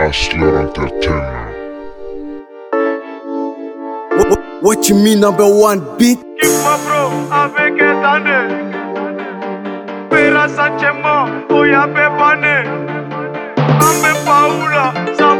Hustler 0.00 0.60
Entertainment. 0.60 1.52
What, 4.16 4.62
what 4.62 4.88
you 4.88 4.94
mean 4.94 5.20
number 5.20 5.44
one 5.44 5.80
beat? 5.98 6.18
Keep 6.40 6.52
my 6.64 6.76
bro 6.86 7.02
avec 7.30 7.74
étendé 7.74 8.38
Pera 10.08 10.48
sentiment, 10.48 11.28
oya 11.50 11.86
bébane 11.86 12.64
Ambe 13.78 14.12
paoula, 14.24 14.94
ça 15.18 15.30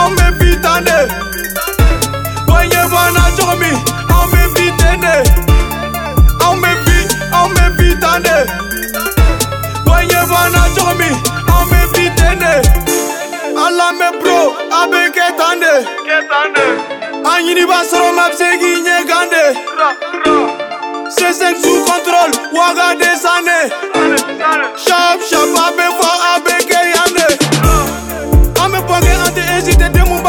aw 0.00 0.08
mɛ 0.16 0.26
bi 0.38 0.50
tan 0.64 0.84
de 0.86 0.96
wa 2.48 2.58
ɲɛbana 2.70 3.24
cogo 3.36 3.54
min 3.60 3.76
aw 4.16 4.24
mɛ 4.32 4.42
bi 4.54 4.66
ten 4.80 5.00
de 5.04 5.14
aw 6.46 6.54
mɛ 6.62 6.72
bi 6.84 6.98
aw 7.38 7.46
mɛ 7.56 7.64
bi 7.78 7.88
tan 8.02 8.22
de 8.26 8.36
wa 9.88 9.98
ɲɛbana 10.10 10.62
cogo 10.76 10.92
min 11.00 11.14
aw 11.54 11.62
mɛ 11.70 11.80
bi 11.94 12.04
ten 12.18 12.38
de 12.42 12.54
ala 13.64 13.88
mɛ 14.00 14.08
bro 14.20 14.38
a 14.78 14.80
bɛ 14.90 15.00
kɛ 15.16 15.26
tan 15.38 15.60
de 15.62 15.74
an 17.30 17.38
ɲiniba 17.46 17.78
sɔrɔ 17.90 18.08
ma 18.18 18.24
bɛ 18.28 18.36
se 18.38 18.48
k'i 18.60 18.72
ɲɛ 18.86 18.96
kan 19.10 19.26
de 19.32 19.44
C5 21.16 21.42
sous 21.62 21.80
contrôle 21.88 22.32
waga 22.56 22.88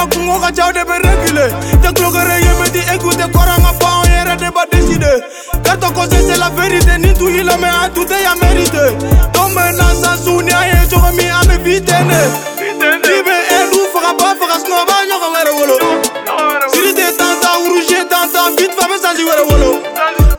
hésité 0.05 0.19
den 0.19 0.25
mun 0.25 0.39
b'a 0.39 0.39
kungo 0.39 0.39
ka 0.39 0.51
ca 0.51 0.69
o 0.69 0.71
de 0.71 0.83
bɛ 0.83 0.95
reculer 1.03 1.51
tɛ 1.81 1.93
tulogɛrɛ 1.93 2.35
ye 2.41 2.51
mɛ 2.59 2.71
ti 2.71 2.79
écouter 2.93 3.29
kɔrɔ 3.33 3.55
an 3.55 3.63
ka 3.63 3.71
bɔ 3.79 3.87
an 3.87 4.09
yɛrɛ 4.11 4.37
de 4.37 4.49
b'a 4.51 4.65
décider 4.71 5.21
k'a 5.63 5.77
to 5.77 5.91
conseil 5.91 6.25
c'est 6.27 6.37
la 6.39 6.49
vérité 6.49 6.97
ni 6.97 7.13
tun 7.13 7.29
y'i 7.29 7.43
lamɛn 7.43 7.71
an 7.83 7.89
tun 7.93 8.05
tɛ 8.05 8.21
yan 8.21 8.37
mérité 8.39 8.85
donc 9.33 9.53
maintenant 9.53 9.95
sans 10.01 10.17
sou 10.23 10.41
ni 10.41 10.51
an 10.51 10.65
ye 10.65 10.87
cogo 10.89 11.11
min 11.15 11.29
an 11.29 11.43
bɛ 11.47 11.57
bi 11.63 11.81
ten 11.81 12.07
de 12.07 12.21
i 13.17 13.21
bɛ 13.27 13.35
ɛdu 13.59 13.79
faga 13.93 14.13
ba 14.19 14.35
faga 14.39 14.57
sinɔn 14.61 14.81
a 14.81 14.85
b'a 14.89 14.97
ɲɔgɔn 15.09 15.31
wɛrɛ 15.35 15.51
wolo 15.59 15.75
siri 16.73 16.93
tɛ 16.93 17.05
tantan 17.17 17.55
rouge 17.67 17.99
tantan 18.09 18.55
vite 18.57 18.73
fa 18.77 18.85
bɛ 18.87 18.95
sanji 19.01 19.23
wɛrɛ 19.23 19.43
wolo 19.49 19.69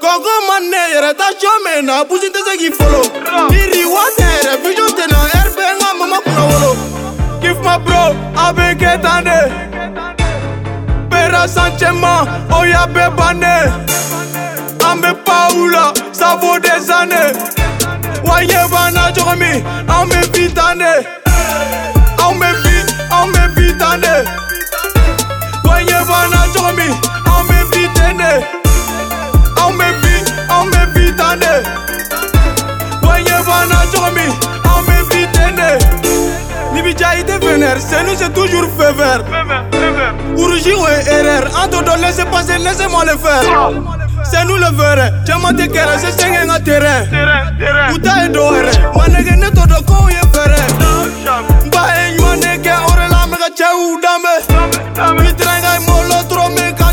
kɔkɔ 0.03 0.33
ma 0.49 0.57
ne 0.61 0.83
yɛrɛ 0.95 1.11
ta 1.17 1.29
sɔ 1.41 1.51
mɛ 1.65 1.85
na 1.85 2.05
busi 2.05 2.29
tɛ 2.31 2.41
se 2.47 2.57
k'i 2.61 2.71
folo 2.79 3.03
ni 3.51 3.61
riwa 3.73 4.05
tɛ 4.19 4.27
yɛrɛ 4.37 4.53
vision 4.63 4.91
tɛ 4.99 5.05
na 5.11 5.19
ɛri 5.39 5.51
bɛ 5.57 5.65
n 5.75 5.79
ka 5.81 5.89
mama 5.99 6.19
kunna 6.25 6.45
wolo. 6.53 6.97
Give 7.47 7.61
my 7.63 7.79
bro, 7.79 8.11
de 8.77 9.51
Pera 11.11 11.49
sentiment, 11.49 12.27
oya 12.51 12.85
oh, 12.85 12.93
bɛ 12.93 13.11
banne 13.17 13.57
An 14.85 15.01
bɛ 15.01 15.15
pawu 15.25 15.69
la, 15.71 15.93
ça 16.13 16.37
vaut 16.41 16.59
des 16.59 16.91
années. 16.91 17.33
Wa 18.25 18.43
bɛ 20.09 20.26
ja 37.59 37.73
i 37.73 37.77
tɛ 37.77 37.77
vénère, 37.77 37.81
c'est 37.81 38.03
nous 38.05 38.17
c'est 38.17 38.33
toujours 38.33 38.69
feu 38.79 38.93
vert 38.93 39.25
Uruji 40.37 40.73
o 40.73 40.87
ye 40.89 41.09
erreur, 41.09 41.45
an 41.57 42.01
laissez 42.01 42.25
passer, 42.25 42.59
laissez-moi 42.59 43.05
le 43.05 43.17
faire 43.19 43.73
C'est 44.25 44.45
nous 44.45 44.57
le 44.57 44.71
vrai, 44.77 45.13
caman 45.27 45.53
tɛ 45.53 45.67
kɛrɛ, 45.69 45.99
c'est 45.99 46.27
n 46.27 46.49
ka 46.49 46.61
terrain 46.61 47.05
U 47.93 47.99
ta 47.99 48.23
ye 48.23 48.29
dɔ 48.29 48.41
wɛrɛ, 48.51 48.73
ma 48.97 49.05
nɛgɛ 49.07 49.37
ne 49.37 49.51
t'o 49.51 49.63
dɔn 49.67 49.85
k'o 49.85 50.11
ye 50.11 50.21
N 51.65 51.71
ba 51.71 51.83
ye 51.97 52.17
ɲuman 52.17 52.41
de 52.41 52.53
kɛ, 52.63 52.75
o 52.87 52.93
de 52.95 53.07
la 53.11 53.27
bɛ 53.27 53.37
ka 53.43 53.49
cɛw 53.59 54.01
danbe 54.03 54.35
Ni 55.23 55.33
terrain 55.35 55.81
molo 55.87 56.51
mais 56.55 56.73
kan 56.73 56.93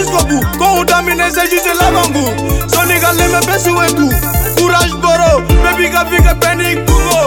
jusqu'au 0.00 0.24
bout 0.24 0.40
Quand 0.58 0.78
on 0.78 0.84
domine 0.84 1.22
c'est 1.30 1.50
juste 1.50 1.68
la 1.80 1.90
bambou 1.90 2.26
Sonika 2.68 3.12
leme 3.12 3.40
pesi 3.46 3.70
wetu 3.70 4.08
Courage 4.56 4.94
boro 5.02 5.42
Baby 5.62 5.90
ka 5.90 6.04
fike 6.06 6.34
peni 6.40 6.74
kungo 6.86 7.22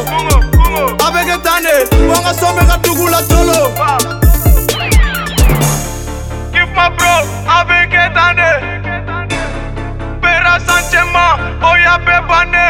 Abeke 1.06 1.38
tane 1.44 1.73
Wanga 2.09 2.33
sombe 2.33 2.66
ka 2.67 2.78
tugu 2.81 3.07
la 3.07 3.22
tolo 3.23 3.59
Give 6.53 6.72
my 6.75 6.89
bro 6.97 7.16
Abeke 7.47 8.03
tane 8.16 8.50
Pera 10.22 10.59
sanchema 10.66 11.38
Oya 11.72 12.00
pepane 12.06 12.66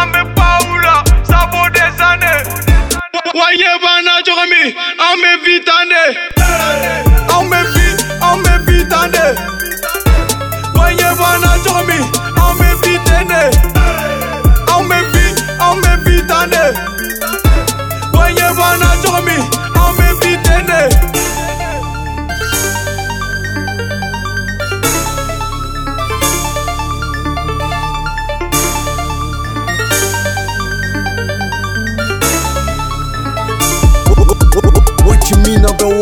Ambe 0.00 0.22
paula 0.34 1.04
Sabo 1.24 1.68
des 1.70 2.02
années 2.02 2.42
Waye 3.34 3.72
bana 3.82 4.12
chokomi 4.24 4.74
Ambe 4.98 5.30
vitane 5.44 5.81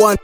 one? 0.01 0.17